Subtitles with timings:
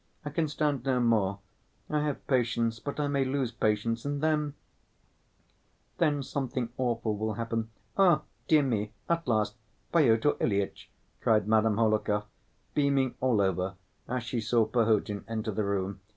[0.25, 1.37] I can stand no more.
[1.87, 4.55] I have patience; but I may lose patience, and then...
[5.99, 7.69] then something awful will happen.
[7.99, 8.93] Ah, dear me!
[9.07, 9.57] At last,
[9.93, 10.89] Pyotr Ilyitch!"
[11.21, 12.25] cried Madame Hohlakov,
[12.73, 13.75] beaming all over
[14.09, 15.99] as she saw Perhotin enter the room.